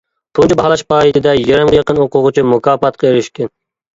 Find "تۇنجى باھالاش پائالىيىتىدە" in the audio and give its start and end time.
0.37-1.33